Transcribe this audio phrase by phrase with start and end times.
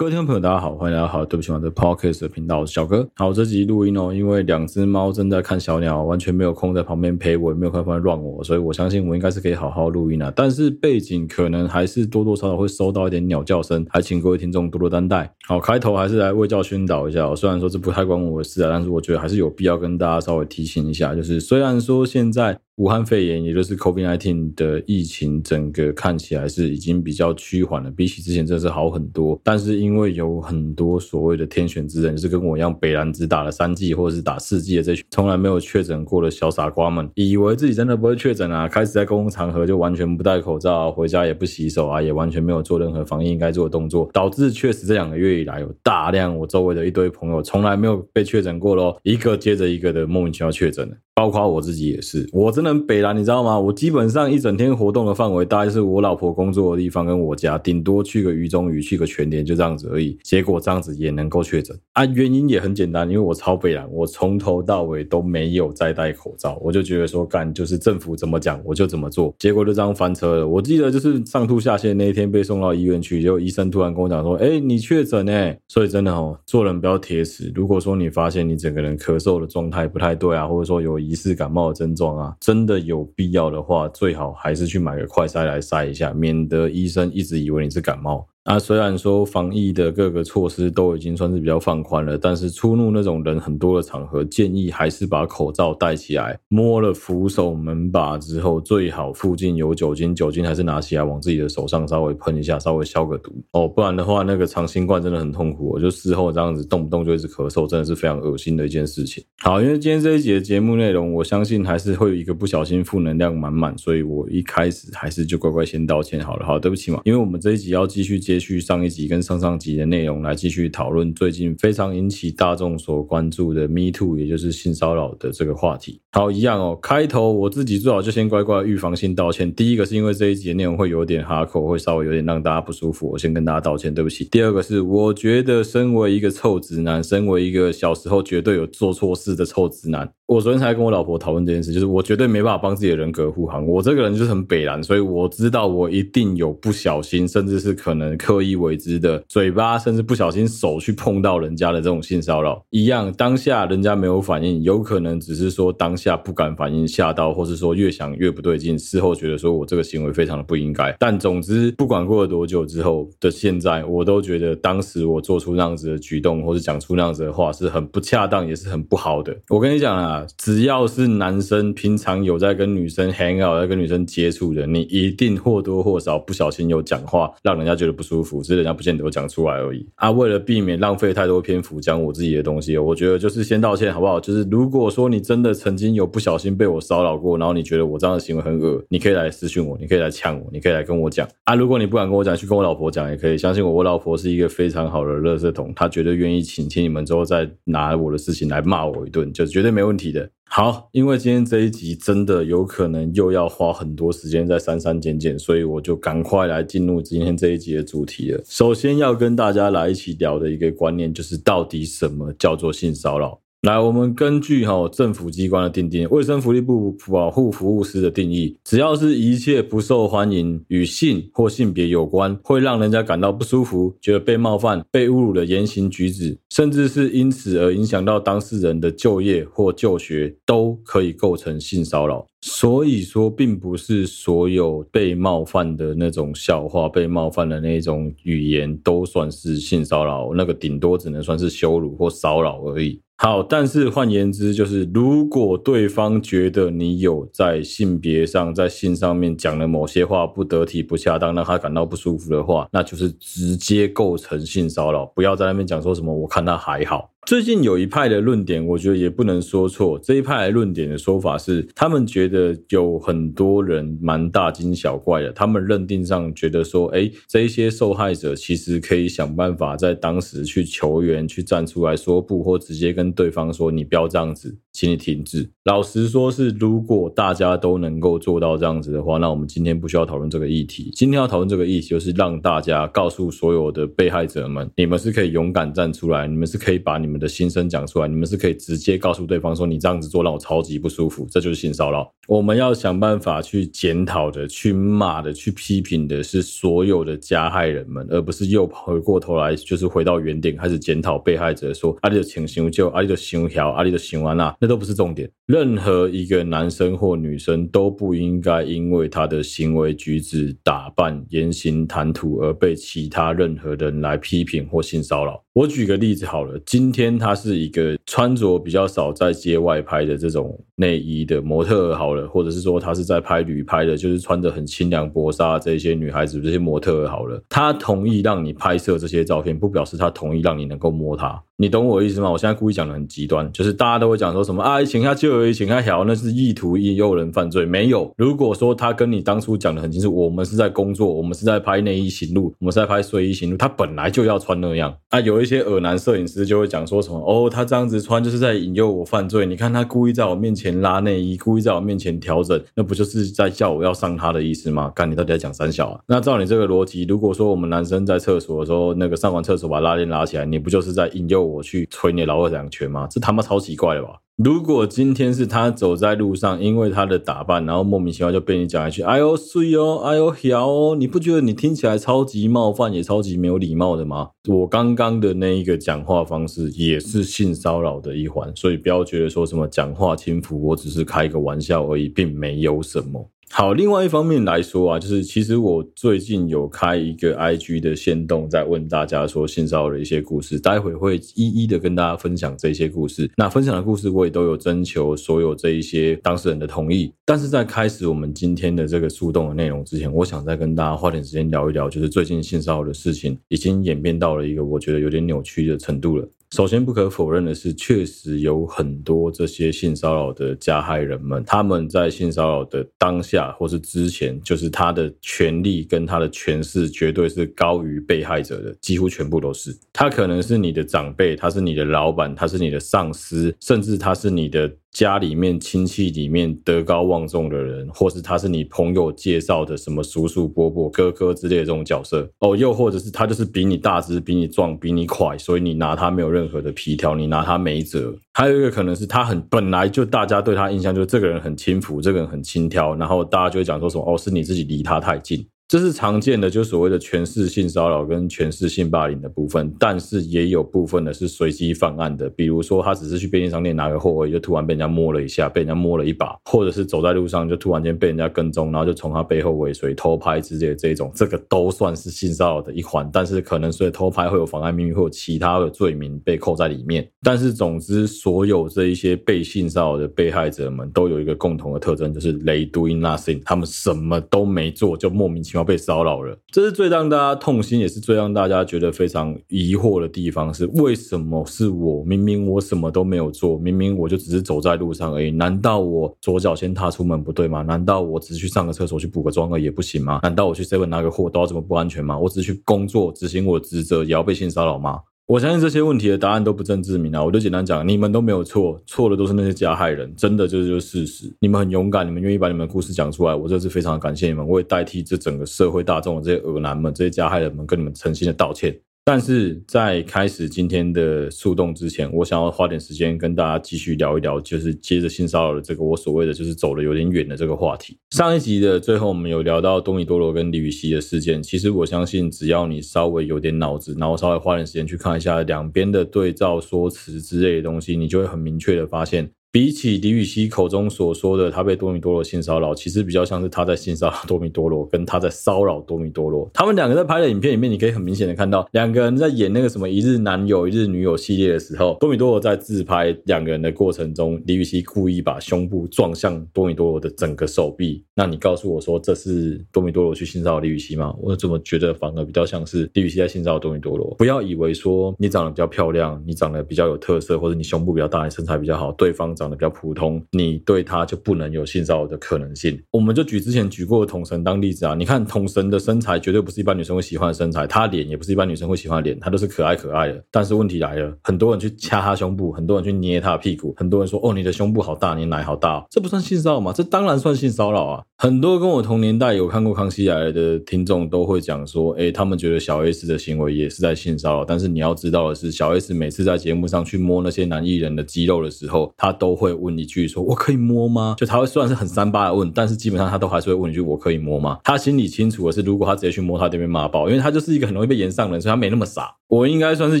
[0.00, 3.06] 各位听众朋友，大家好，欢迎来到好对不起，我的 Podcast 的频道，我是小哥。
[3.16, 10.32] 好，这集录音哦，因为两只猫正在看小鸟，完全没有空在旁边陪我，也没有空在乱我，所以我相信我应该是可以好好录音啊。
[10.34, 15.30] 但是背景可能还是多多少少会收到一点鸟叫声，还请各位听众多多担待。
[15.46, 22.58] 好，开头还是来为教宣导一下，虽然说这不太关我的事啊，但是我觉得还是有必要跟大家稍微提醒一下，就是虽然说现在。
[22.80, 29.38] 武汉肺炎，也就是 COVID-19 的疫情，整个看起来是已经比较趋缓了，比起之前真的是好很多。
[29.44, 50.96] 但是因为有很多所谓的天选之人，就是跟我一样北兰只打了三剂或者是打四剂的这群从来没有确诊过的小傻瓜们，以为自己真的不会确诊啊，开始在公共场合就完全不戴口罩，回家也不洗手啊，也完全没有做任何防疫应该做的动作，导致确实这两个月以来有大量我周围的一堆朋友从来没有被确诊过咯，一个接着一个的莫名其妙确诊了。
[51.20, 53.60] 包括我自己也是，我真的很北烂，你知道吗？
[53.60, 60.16] 我基本上一整天活动的范围，大概是我老婆工作的地方跟我家，顶多去个鱼中鱼，去个全联，就这样子而已。
[60.22, 62.06] 结果这样子也能够确诊啊？
[62.06, 70.48] 原因也很简单，因为我超北烂，我从头到尾都没有再戴口罩，我就觉得说干就是政府怎么讲我就怎么做，结果就这样翻车了。
[70.48, 77.52] 我记得就是上吐下泻那一天被送到医院去，就医生突然跟我讲说：“哎，你确诊哎！”所以真的哦，做人不要铁齿。
[77.54, 88.24] 如果说你发现你整个人咳嗽的状态不太对啊，或者说有疑似感冒的症状啊，真的有必要的话，最好还是去买个快筛来筛一下，免得医生一直以为你是感冒。
[88.44, 96.38] 啊、虽然说防疫的各个措施都已经算是比较放宽了，但是出入那种人很多的场合，建议还是把口罩戴起来。
[96.48, 103.68] 摸了扶手门把之后，最好附近有酒精，酒精还是拿起来往自己的手上稍微喷一下，稍微消个毒哦。
[103.68, 105.68] 不然的话，那个长新冠真的很痛苦。
[105.68, 109.22] 我就事后这样子动不动就一直咳嗽，真的是非常恶心的一件事情。
[109.42, 116.46] 好，因为今天这一集的节目内容，我相信还是会有一个不小心负能量满满，所以我一开始还是就乖乖先道歉好了。
[116.46, 118.40] 好，对不起嘛，因为我们这一集要继续接。
[118.40, 126.00] 续上一集跟上上集的内容来继续讨论最近非常引起大众所关注的 Me Too，也就是性骚扰的这个话题。
[126.12, 126.78] 好，一样哦。
[126.80, 129.54] 开头我自己最好就先乖乖预防性道歉。
[129.54, 134.24] 第一个是因为这一集的内容会有点哈口，会稍微有点让大家不舒服，我先跟大家道歉，对不起。
[134.24, 143.66] 第二个是我觉得身为一个臭直男，身为一个小时候绝对有做错事的臭直男，我昨天才跟我老婆讨论这件事，就是我绝对没办法帮自己的人格护航。
[143.66, 148.16] 我这个人就是很北烂，所以我知道我一定有不小心，甚至是可能。
[148.20, 160.94] 刻意为之的嘴巴，甚至不小心手去碰到人家的这种性骚扰，一样当下人家没有反应，有可能只是说当下不敢反应，吓到，或是说越想越不对劲，事后觉得说我这个行为非常的不应该。
[160.98, 169.34] 但总之，不管过了多久之后的现在，我都觉得当时我做出那样子的举动，或是讲出那样子的话，是很不恰当，也是很不好的。
[169.48, 178.42] 我跟你讲啊，只要是男生平常有在跟女生 hang out，在跟女生接触的，你一定或多或少不小心有讲话，让人家觉得不舒服。
[178.42, 180.10] 只是人家不见得会讲出来而已啊！
[180.10, 184.18] 为了避免浪费太多篇幅讲我自己的东西，我觉得就是先道歉好不好？
[184.18, 191.54] 就是如果说你真的曾经有不小心被我骚扰过，然后你觉得我这样的行为很恶，你可以来私讯我，你可以来呛我，你可以来跟我讲啊！
[191.54, 193.36] 如果你不敢跟我讲，去跟我老婆讲也可以。
[193.36, 200.09] 相信我，我老婆是一个非常好的垃圾桶，她绝对愿意请听你们之后再拿我的事情来骂我一顿，就绝对没问题
[200.52, 208.42] 好，因为今天这一集真的有可能又要花很多时间在删删减减，所以我就赶快来进入今天这一集的主题了。
[208.44, 213.40] 首先要跟大家来一起聊的一个观念，就是到底什么叫做性骚扰？
[213.62, 232.26] 来，我们根据哈政府机关的定义，卫生福利部保护服务司的定义，只要是一切不受欢迎与性或性别有关，会让人家感到不舒服、觉得被冒犯、被侮辱的言行举止，甚至是因此而影响到当事人的就业或就学，都可以构成性骚扰。
[232.40, 242.98] 所以说，并不是所有被冒犯的那种笑话、被冒犯的那种语言都算是性骚扰，那个顶多只能算是羞辱或骚扰而已。
[243.22, 255.04] 好，但是换言之，就是如果对方觉得你有在性别上、在性上面讲了某些话不得体、不恰当，让他感到不舒服的话，那就是直接构成性骚扰。
[255.14, 257.09] 不要在那边讲说什么，我看他还好。
[257.26, 259.98] 最近有一派的论点，我觉得也不能说错。
[259.98, 265.30] 这一派论点的说法是，他们觉得有很多人蛮大惊小怪的。
[265.30, 275.50] 他们认定上觉得说，诶，这一些受害者其实可以想办法在当时去求援，去站出来说不，或直接跟对方说，你不要这样子，请你停止。
[275.64, 280.90] 老实说，是如果大家都能够做到这样子的话，那我们今天不需要讨论这个议题。
[280.96, 292.10] 今天要讨论这个议题，就是让大家告诉所有的被害者们，你们是可以勇敢站出来，你们是可以把你们的心声讲出来，你们是可以直接告诉对方说，你这样子做让我超级不舒服，这就是性骚扰。
[292.28, 305.28] 我们要想办法去检讨的、去骂的、去批评的是所有的加害人们，而不是又回过头来就是回到原点开始检讨被害者，说阿里的请求就，阿里的行条，阿里的行完啦，那都不是重点。
[305.46, 315.42] 任何一个男生或女生都不应该因为他的行为举止、打扮、言行谈吐而被其他任何人来批评或性骚扰。
[315.52, 331.42] 我举个例子好了，今天他是一个穿着比较少在街外拍的这种内衣的模特儿好了，或者是说他是在拍旅拍的，就是穿着很清凉薄纱这些女孩子这些模特儿好了，他同意让你拍摄这些照片，不表示他同意让你能够摸他。
[331.60, 332.30] 你懂我意思吗？
[332.30, 337.66] 我现在故意讲的很极端，就是大家都会讲说什么啊，请他就而已，请他调，那是意图引诱人犯罪。
[337.66, 345.20] 没有，如果说他跟你当初讲的很清楚，我们是在工作，我们是在拍内衣行路，我们是在拍睡衣行路，他本来就要穿那样啊。
[345.20, 349.44] 有一些恶男摄影师就会讲说什么哦，他这样子穿就是在引诱我犯罪。
[349.44, 354.90] 你看他故意在我面前拉内衣，故意在我面前调整，那不就是在叫我要上他的意思吗？
[354.94, 356.00] 干，你到底在讲三小啊？
[356.06, 362.24] 那照你这个逻辑，如果说我们男生在厕所的时候，那个上完厕所把拉链拉起来，你不就是在引诱我去捶你？
[362.24, 363.06] 老二两拳吗？
[363.10, 364.20] 这他妈超奇怪的吧！
[364.36, 374.30] 如果今天是他走在路上，因为他的打扮，然后莫名其妙就被你讲一句“哎呦水哦，哎呦屌哦”，你不觉得你听起来超级冒犯，也超级没有礼貌的吗？
[374.48, 383.28] 我刚刚的那一个讲话方式也是性骚扰的一环，所以不要觉得说什么讲话轻浮，我只是开个玩笑而已，并没有什么。
[383.52, 393.28] 好，另外一方面来说啊，就是其实我最近有开一个 IG 的线动，在问大家说性骚扰的一些故事，待会会一一的跟大家分享这些故事。
[393.36, 397.12] 那分享的故事我也都有征求所有这一些当事人的同意。
[397.26, 406.26] 但是在开始我们今天的这个树洞的内容之前，我想再跟大家花点时间聊一聊，就是最近性骚扰的事情已经演变到了一个我觉得有点扭曲的程度了。
[406.50, 419.72] 首先，不可否认的是，确实有很多这些性骚扰的加害人们，他们在性骚扰的当下或是之前，就是他的权利跟他的权势绝对是高于被害者的，几乎全部都是。
[419.92, 424.68] 他可能是你的长辈，他是你的老板，他是你的上司，甚至他是你的。
[424.92, 438.12] 家里面亲戚里面德高望重的人，或是他是你朋友介绍的什么叔叔伯伯哥哥之类的这种角色哦，又或者是他就是比你大只、比你壮、比你快，所以你拿他没有任何的皮条，你拿他没辙。
[438.34, 445.46] 还有一个可能是他很本来就大家对他印象就是这个人很轻浮，这个人很轻佻，然后大家就会讲说什么哦，是你自己离他太近。
[445.70, 475.59] 这是常见的，就所谓的权势性骚扰跟权势性霸凌的部分，但是也有部分的是随机犯案的，比如说他只是去便利商店拿个货而已，就突然被人家摸了一下，被人家摸了一把，或者是走在路上就突然间被人家跟踪，然后就从他背后尾随偷拍之类的这种，这个都算是性骚扰的一环，但是可能所以偷拍会有妨碍秘密或有其他的罪名被扣在里面，但是总之所有这一些被性骚扰的被害者们都有一个共同的特征，就是 they doing nothing，他们什么都没做就莫名其妙。
[475.60, 480.52] 要被骚扰了，这是最让大家痛心，也是最让大家觉得非常疑惑的地方。
[480.52, 482.02] 是为什么是我？
[482.04, 485.30] 明明我什么都没有做，明明我就只是走在路上而已。
[485.30, 487.62] 难道我左脚先踏出门不对吗？
[487.62, 490.20] 难道我只是去上个厕所去补个妆而已也不行吗？
[490.22, 492.18] 难道我去 seven 拿个货都要这么不安全吗？
[492.18, 495.00] 我只是去工作执行我的职责，也要被性骚扰吗？
[495.30, 497.22] 我相信这些问题的答案都不正自明啊！
[497.22, 501.32] 我就简单讲，你们都没有错，错的都是那些加害人，真的就是就是事实。
[501.38, 504.44] 你们很勇敢，你们愿意把你们的故事讲出来，我这次非常感谢你们。
[504.44, 508.76] 我也代替这整个社会大众的这些恶男们、这些加害人们，跟你们诚心的道歉。
[509.12, 517.98] 但是在开始今天的速动之前，我想要花点时间跟大家继续聊一聊，就是接着性骚扰的这个我所谓的就是走得有点远的这个话题。
[518.12, 521.42] 上一集的最后，我们有聊到多米多罗跟李宇熙的事件。
[521.42, 529.28] 其实我相信，只要你稍微有点脑子，然后稍微花点时间去看一下两边的对照说辞之类的东西，你就会很明确的发现。
[529.52, 536.48] 比起李雨熙口中所说的他被多米多罗性骚扰，其实比较像是他在性骚扰多米多罗，跟他在骚扰多米多罗。
[536.54, 548.04] 他们两个在拍的影片里面，你可以很明显的看到两个人在演那个什么一日男友、一日女友系列的时候，多米多罗在自拍两个人的过程中，李雨熙故意把胸部撞向多米多罗的整个手臂。
[548.14, 551.12] 那你告诉我说这是多米多罗去性骚扰李雨熙吗？
[551.20, 554.14] 我怎么觉得反而比较像是李雨熙在性骚扰多米多罗？
[554.16, 559.34] 不要以为说你长得比较漂亮，你长得比较有特色，或者你胸部比较大，你身材比较好，对方。
[559.40, 562.78] 长得比较普通，你对他就不能有性骚扰的可能性。
[562.90, 570.22] 我们就举之前举过的统神当例子啊，你看统神的身材绝对不是一般女生会喜欢的身材，他脸也不是一般女生会喜欢的脸，他都是可爱可爱的。
[570.30, 576.72] 但是问题来了，很多人去掐他胸部，很多人去捏他的屁股，很多人说哦，你的胸部好大，你奶好大，这不算性骚扰吗？
[576.74, 578.02] 这当然算性骚扰啊！
[578.18, 584.44] 很多跟我同年代有看过《康熙来了》的听众都会讲说，哎，他们觉得小 S 的行为也是在性骚扰。
[584.44, 599.14] 但是你要知道的是，小 S 每次在节目上去摸那些男艺人的肌肉的时候，他都都会问一句说：“我可以摸吗？”就他会虽然是很三八的问，但是基本上他都还是会问一句：“我可以摸吗？”他心里清楚的是，如果他直接去摸，他就被骂爆，因为他就是一个很容易被炎上的人，所以他没那么傻。
[599.28, 600.00] 我应该算是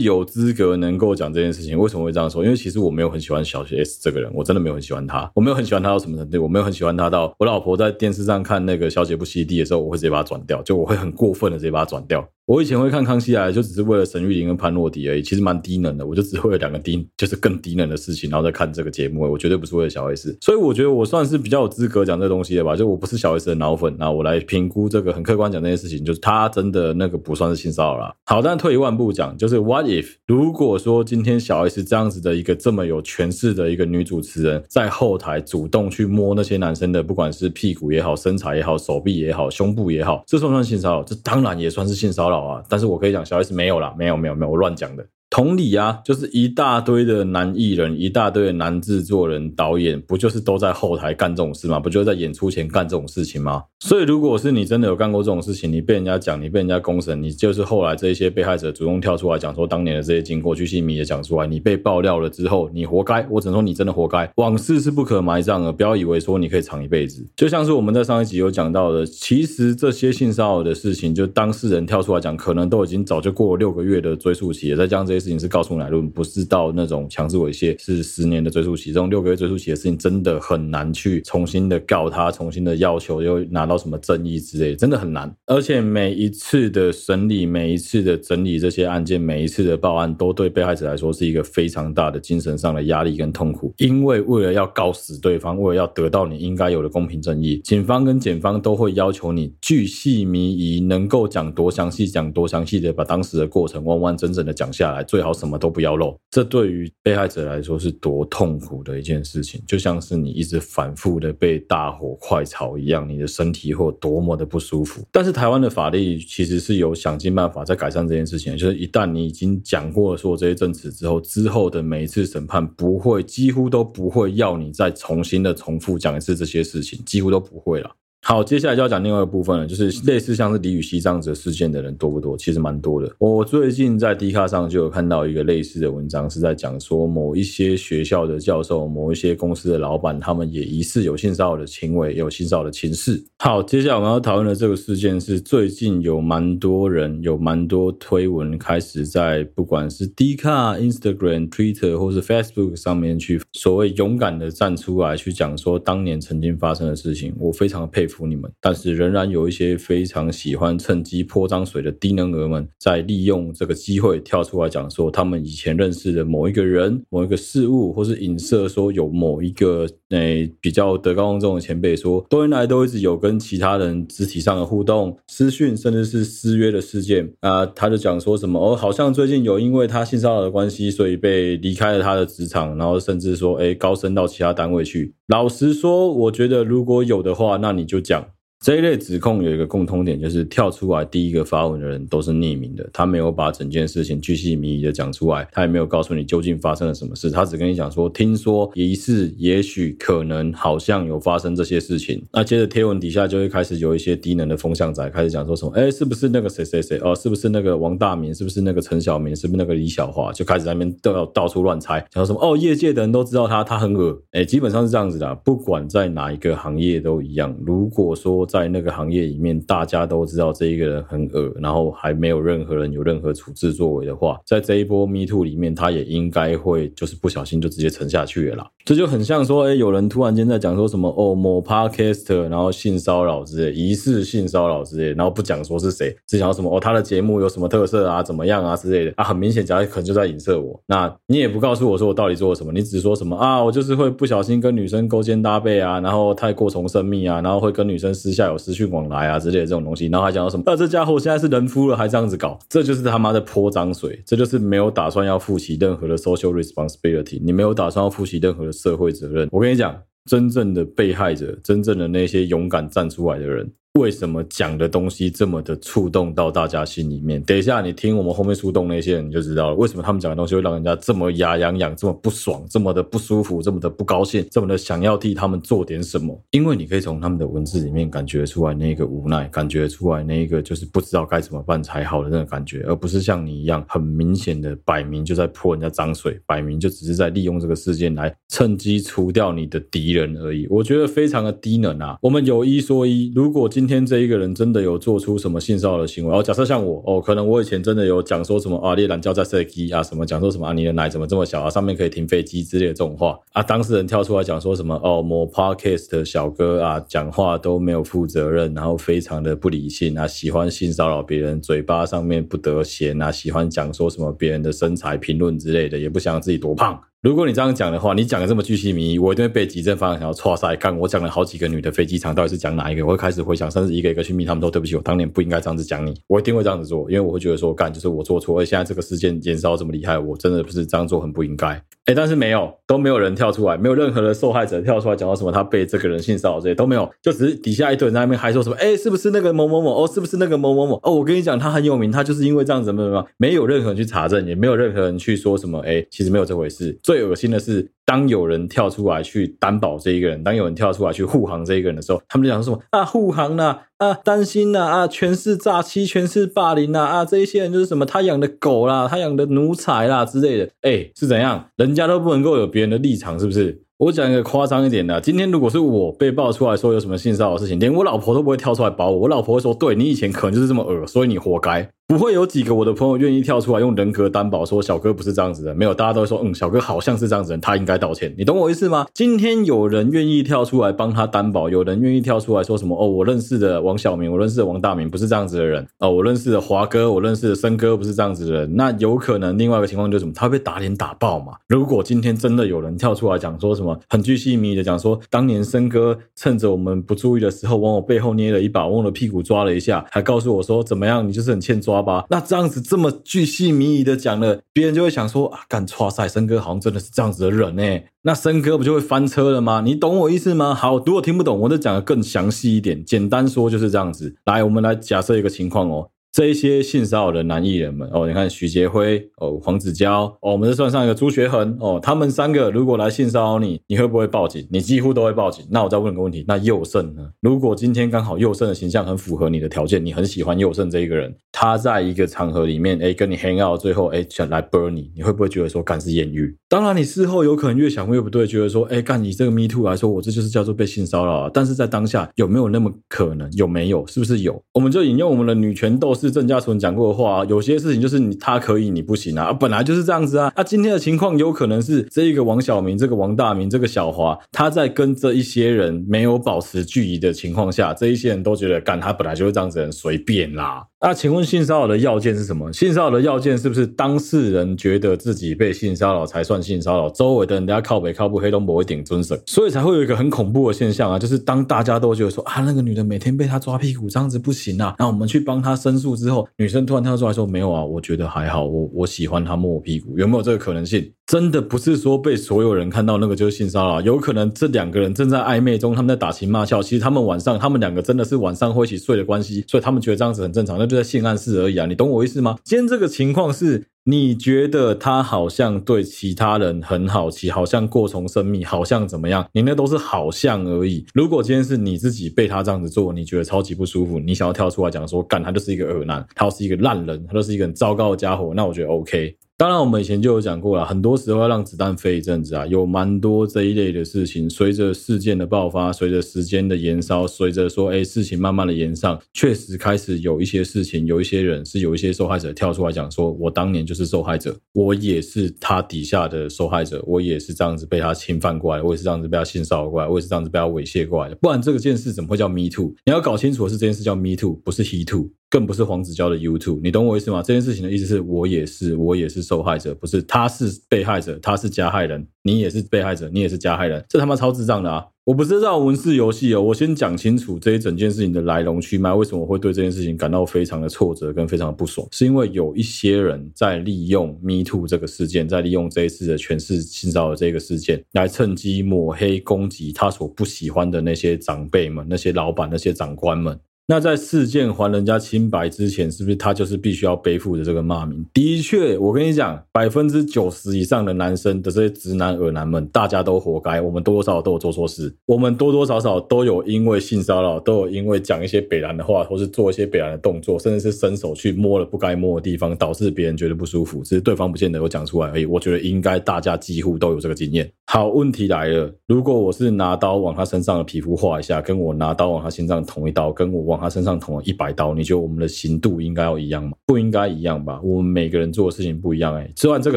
[0.00, 1.78] 有资格能够讲这件事情。
[1.78, 2.42] 为什么会这样说？
[2.42, 12.28] 因为其实我没有很喜欢小 S 这个人，我真的没有很喜欢他，我没有很喜欢他到什么程度，我没有很喜欢他到我老婆在电视上看那个小姐不息地的时候，我会直接把他转掉，就我会很过分的直接把他转掉。
[12.50, 16.04] 我以前会看康熙来，就只是为了沈玉琳跟潘若迪而已，其实蛮低能的。
[16.04, 19.20] 我就只会有两个低，就是更低能的事情，然后再看这个节目。
[19.20, 22.74] 我绝对不是为了小 S，所以我觉得我算是比较有资格讲这东西的吧。
[22.74, 28.12] 就我不是小 S 的脑粉，那我来评估这个很客观讲这件事情，就是他真的那个不算是性骚扰啦。
[28.24, 41.04] 好，但退一万步讲，就是 What if 如果说今天小 S 这样子的一个这么有权势的一个女主持人，在后台主动去摸那些男生的，不管是屁股也好、身材也好、手臂也好、胸部也好，这算不算性骚扰？
[41.04, 42.64] 这当然也算是性骚扰啊。
[42.68, 43.24] 但是我可以讲。
[43.24, 45.06] 小 S 没有啦，没有没有没有，我乱讲的。
[45.30, 51.78] 同理啊，就是一大堆的男艺人，一大堆的男制作人、导演，不就是都在后台干这种事吗？
[51.78, 53.62] 不就是在演出前干这种事情吗？
[53.78, 63.24] 所以，如果是你真的有干过这种事情，你被人家讲，你被人家公审，你就是后来这一些被害者主动跳出来讲说当年的这些经过，巨细靡遗的讲出来，你被爆料了之后，你活该。
[63.30, 64.28] 我只能说你真的活该。
[64.34, 67.24] 往事是不可埋葬的，不要以为说你可以藏一辈子。
[67.36, 74.76] 就像是我们在上一集有讲到的，其实这些性骚扰的事情，就当事人跳出来讲，可能都已经早就过了六个月的追诉期了。
[74.76, 78.92] 再加上这些事情是告诉乃论，不是到那种强制猥亵，是十年的追诉期。
[78.92, 85.32] 这种六个月追诉期的事情，真的很难去重新的告他，重新的要求又拿到什么正义之类，真的很难。
[85.46, 93.72] 而且每一次的审理，每一次的整理这些案件，每一次的报案，都对被害者来说是一个非常大的精神上的压力跟痛苦。
[93.78, 106.16] 因为为了要告死对方，为了要得到你应该有的公平正义，警方跟检方都会要求你巨细靡遗，能够讲多详细，讲多详细的把当时的过程完完整整的讲下来，最好什么都不要漏。
[106.30, 115.02] 这对于被害者来说是多痛苦的一件事情，就像是你一直反复的被大火快炒一样，你的身体会有多么的不舒服。
[115.10, 127.90] 但是台湾的法律其实是有想尽办法在改善这件事情，就是一旦你已经讲过了说这些证词之后，之后的每一次审判不会，几乎都不会要你再重新的重复讲一次这些事情，几乎都不会了。
[128.22, 132.36] 好，接下来就要讲另外一个部分了，就是类似像是李宇熙这样子的事件的人多不多？
[132.36, 133.10] 其实蛮多的。
[133.18, 143.24] 我最近在 D 卡上就有看到一个类似的文章，是在讲说某一些学校的教授、某一些公司的老板，他们也疑似有性骚扰的行为，有性骚扰的情事。
[143.38, 158.09] 好，接下来我们要讨论的这个事件是最近有蛮多人、有蛮多推文开始在不管是 D 卡、Instagram、Twitter 或是 Facebook 上面去所谓勇敢的站出来去讲说当年曾经发生的事情，我非常佩服。
[158.10, 185.14] 服你们，但是仍然有一些非常喜欢趁机泼脏水的低能儿们，在利用这个机会跳出来讲说，他们以前认识的某一个人、某一个事物，或是影射说有某一个诶、比较德高望重的前辈说，多年来都一直有跟其他人肢体上的互动、私讯，甚至是私约的事件啊，他就讲说什么哦，好像最近有因为他性骚扰的关系，所以被离开了他的职场，然后甚至说诶、高升到其他单位去。
[185.30, 188.00] 老实说，我觉得如果有的话，那你就。
[188.00, 188.30] 讲
[188.62, 202.22] 这一类指控有一个共通点，就是跳出来第一个发文的人都是匿名的，他没有把整件事情巨细靡遗的讲出来，他也没有告诉你究竟发生了什么事，他只跟你讲说，听说疑似、也许、可能、好像有发生这些事情。
[202.34, 217.56] 那接着贴文底下就会开始有一些低能的风向仔开始讲说什么，哎，是不是那个谁谁谁哦，是不是那个王大明，是不是那个陈小明，是不是那个李小华，就开始在那边到到处乱猜，讲什么哦，业界的人都知道他，他很恶，哎，基本上是这样子的，不管在哪一个行业都一样。
[217.64, 228.68] 如果说在那个行业里面，大家都知道这一个人很恶，然后还没有任何人有任何处置作为的话，在这一波 Me Too 里面，他也应该会就是不小心就直接沉下去了啦。
[228.84, 240.80] 这就很像说，哎，有人突然间在讲说什么哦，某 Podcaster 然后性骚扰之类，疑似性骚扰之类，然后不讲说是谁，只讲什么哦，他的节目有什么特色啊，怎么样啊之类的啊，很明显，假如可能就在影射我。
[240.86, 248.39] 那你也不告诉我说我到底做了什么，你只说什么啊，我就是会不小心跟女生勾肩搭背啊，然后太过从甚密啊，然后会跟女生私下。
[248.40, 259.48] 下有私讯往来啊之类的这种东西，然后还讲到什么，啊，这家伙现在是人夫了还这样子搞，这就是他妈的泼脏水，这就是没有打算要负起任何的 social responsibility，你没有打算要负起任何的社会责任。
[259.52, 259.94] 我跟你讲，
[260.24, 263.70] 真正的被害者，真正的那些勇敢站出来的人。
[263.94, 267.42] 为什么讲的东西这么的触动到大家心里面？
[267.42, 269.74] 等一下你听我们后面触动那些人，你就知道了。
[269.74, 276.40] 为什么他们讲的东西会让人家这么牙痒痒、这么不爽、这么的不舒服、这么的不高兴、这么的想要替他们做点什么？
[276.52, 290.68] 因为你可以从他们的文字里面感觉出来那个无奈，感觉出来那个就是不知道该怎么办才好的那个感觉，而不是像你一样很明显的摆明就在泼人家脏水，摆明就只是在利用这个事件来趁机除掉你的敌人而已。
[290.70, 292.16] 我觉得非常的低能啊！
[292.22, 294.50] 我们有一说一，如果今今天这一个人。
[294.60, 296.36] 真的有做出什么性骚扰的行为？
[296.36, 317.00] 哦，假设像我哦，可能我以前真的有讲说什么啊，猎人教在射击啊，什么讲说什么啊，你的奶怎么这么小啊，上面可以停飞机之类的这种话啊，当事人跳出来讲说什么哦，某 podcast 的小哥啊，讲话都没有负责任，然后非常的不理性啊，喜欢性骚扰别人，嘴巴上面不得闲啊，喜欢讲说什么别人的身材评论之类的，也不想自己多胖。
[317.22, 320.74] 如果你这样讲的话，你讲的这么巨细靡遗，我一定会被急诊方向想要剉赛。
[320.74, 323.04] 看我讲了好几个女的飞机场，到底是讲哪一个？
[323.04, 326.14] 我会开始回想，甚至一个一个去密他们都对不起我，当年不应该这样子讲你。
[326.28, 331.68] 我一定会这样子做，因为我会觉得说，干就是我做错，而现在这个事件燃烧这么厉害，我真的不是这样做很不应该。
[332.06, 340.02] 哎，但是没有，都没有人跳出来，没有任何的受害者跳出来讲到什么他被这个人性骚扰这些都没有，就只是底下一堆人在那边还说什么，哎，是不是那个某某某？
[340.02, 340.98] 哦，是不是那个某某某？
[341.02, 346.98] 哦，我跟你讲，他很有名，他就是因为这样子怎么怎么，没有任何人去查证，也没有任何人去说什么，哎，其实没有这回事。
[347.10, 347.90] 最恶心的是。
[348.10, 361.66] 当有人跳出来去担保这一个人，当有人跳出来去护航这一个人的时候，他们就讲说什么啊护航呐啊担心呐啊全是诈欺，全是霸凌呐啊这一些人就是什么他养的狗啦，他养的奴才啦之类的，哎是怎样？
[361.76, 363.80] 人家都不能够有别人的立场，是不是？
[363.98, 371.88] 我讲一个夸张一点的，今天如果是我被爆出来说有什么性骚扰的事情，连我老婆都不会跳出来保我，我老婆会说，对你以前可能就是这么恶，所以你活该。
[372.10, 378.34] 不会有几个我的朋友愿意跳出来用人格担保说小哥不是这样子的，没有，大家都会说嗯，小哥好像是这样子的人，他应该道歉。
[378.36, 379.06] 你懂我意思吗？
[379.14, 391.52] 今天有人愿意跳出来帮他担保，有人愿意跳出来说什么哦，我认识的王小明，我认识的王大明不是这样子的人哦，我认识的华哥，我认识的森哥不是这样子的人，那有可能另外一个情况就是什么，他被打脸打爆嘛。
[391.68, 402.24] 如果今天真的有人跳出来讲说什么很巨细靡遗的讲说，当年森哥趁着我们不注意的时候往我背后捏了一把，往我的屁股抓了一下，还告诉我说怎么样，你就是很欠抓好吧？
[402.30, 402.80] 那这样子。
[402.80, 407.82] 这么巨细靡遗的讲了，别人就会想说啊，干错赛，森哥好像真的是这样子的人呢。
[408.22, 409.82] 那森哥不就会翻车了吗？
[409.84, 410.74] 你懂我意思吗？
[410.74, 413.04] 好，如果听不懂，我就讲的更详细一点。
[413.04, 414.34] 简单说就是这样子。
[414.46, 416.08] 来，我们来假设一个情况哦。
[416.32, 424.64] 这一些性骚扰的男艺人们哦，你看许杰辉哦，黄子佼哦，我们再算上一个朱学恒哦，他们三个如果来性骚扰你，你会不会报警？
[424.70, 425.66] 你几乎都会报警。
[425.68, 427.28] 那我再问个问题，那佑胜呢？
[427.40, 436.56] 如果今天刚好佑胜的形象很符合你的条件，你很喜欢佑胜这一个人，他在一个场合里面，哎，跟你 hang out，最后哎，想来 burn 你，你会不会觉得说干是艳遇？
[436.68, 441.50] 当然，你事后有可能越想越不对，觉得说，哎，干你这个 me too 来说，我这就是叫做被性骚扰啊。
[441.52, 443.50] 但是在当下有没有那么可能？
[443.54, 444.06] 有没有？
[444.06, 444.62] 是不是有？
[444.74, 447.10] 我们就引用我们的女权斗是郑家纯讲过。
[447.10, 450.52] 的话，有些事情就是你他可以，你不行啊，本来就是这样子啊。
[450.54, 460.84] 那今天的情况有可能是这一个王小明，这个王大明，这个小华，他在跟这一些人没有保持距离的情况下，这一些人都觉得干他本来就是这样子的人，随便啦。
[461.02, 462.70] 那请问性骚扰的要件是什么？
[462.70, 467.08] 性骚扰的要件是不是当事人觉得自己被性骚扰才算性骚扰？
[467.08, 481.12] 周围的人家靠北靠不黑都不会顶尊神，所以才会有一个很恐怖的现象啊，就是当大家都觉得说啊，那个女的每天被他抓屁股这样子不行啊，那我们去帮他申诉之后，女生突然跳出来说没有啊，我觉得还好，我我喜欢他摸我屁股，有没有这个可能性？
[481.26, 486.82] 真的不是说被所有人看到那个就是性骚扰，有可能这两个人正在暧昧中，他们在打情骂俏。
[486.82, 491.86] 其实他们晚上，他们两个真的是晚上会一起睡的关系，所以他们觉得这样子很正常，那就在性暗示而已啊！
[491.86, 492.56] 你懂我意思吗？
[492.64, 499.46] 今天这个情况是，你觉得他好像对其他人很好奇，好像过从生命，好像怎么样？
[499.52, 501.04] 你那都是好像而已。
[501.12, 509.36] 如果今天是你自己被他这样子做，你觉得超级不舒服，你想要跳出来讲说，干他就是一个恶男，他是一个烂人，他就是一个很糟糕的家伙，那我觉得 OK。
[509.60, 514.48] 当然，我们以前就有讲过了，很多时候要让子弹飞一阵子啊，有蛮多这一类的事情。
[514.48, 531.36] 随着事件的爆发，随着时间的延烧，随着说，哎，事情慢慢的延上，确实开始有一些事情，有一些人是有一些受害者跳出来讲说，我当年就是受害者，我也是他底下的受害者，我也是这样子被他侵犯过来，我也是这样子被他性骚扰过来，我也是这样子被他猥亵过来的。
[531.36, 532.94] 不然这个件事怎么会叫 me too？
[533.04, 535.28] 你要搞清楚的是，这件事叫 me too，不是 he too。
[535.50, 537.42] 更不是黄子佼的 YouTube，你懂我意思吗？
[537.42, 545.04] 这件事情的意思是我也是，我也是受害者，不是他是被害者，他是加害人，你也是被害者，你也是加害人，这他妈超智障的啊！
[545.24, 563.58] 我不是在玩文字游戏哦，我先讲清楚这一整件事情的来龙去脉，为什么我会对这件事情感到非常的挫折跟非常的不爽，是因为有一些人在利用 Me Too 这个事件，在利用这一次的权势性骚扰这个事件，来趁机抹黑攻击他所不喜欢的那些长辈们、那些老板、那些长官们。
[563.90, 568.24] 那在事件还人家清白之前，是不是他就是必须要背负着这个骂名？
[568.32, 573.80] 的确，我跟你讲，百分之九十以上的男生的这些直男、恶男们，大家都活该。
[573.80, 584.04] 我们多多少少都有做错事，我们多多少少都有因为性骚扰，都有因为讲一些北烂的话，或是做一些北烂的动作，甚至是伸手去摸了不该摸的地方，导致别人觉得不舒服。
[584.04, 585.44] 只是对方不见得有讲出来而已。
[585.44, 587.68] 我觉得应该大家几乎都有这个经验。
[587.86, 596.72] 好，问题来了，如果我是拿刀往他身上的皮肤划一下，跟我拿刀往他心脏捅一刀，跟我往他身上捅了一百刀，你觉得我们的刑度应该要一样吗？
[596.86, 597.80] 不应该一样吧？
[597.82, 599.42] 我们每个人做的事情不一样、欸。
[599.42, 599.96] 哎，虽然这个